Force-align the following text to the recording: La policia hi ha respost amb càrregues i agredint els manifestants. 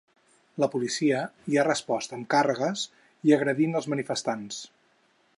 La 0.61 0.67
policia 0.75 1.19
hi 1.51 1.59
ha 1.59 1.65
respost 1.67 2.15
amb 2.17 2.25
càrregues 2.35 2.85
i 3.31 3.35
agredint 3.37 3.81
els 3.81 3.89
manifestants. 3.95 4.63